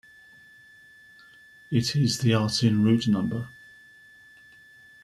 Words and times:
It 1.69 1.95
is 1.95 2.17
the 2.21 2.31
Artin 2.31 2.83
root 2.83 3.07
number. 3.07 3.49